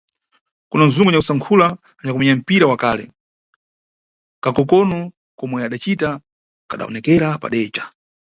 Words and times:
Kuna 0.69 0.83
nzungu 0.85 1.07
wa 1.07 1.13
nyakusankhula 1.13 1.67
anyakumenya 1.99 2.35
mpira 2.39 2.65
wa 2.71 2.77
kale, 2.83 3.05
kakokokono 4.43 4.99
komwe 5.39 5.59
adacita 5.67 6.09
kadawonekera 6.69 7.27
padeca. 7.41 7.83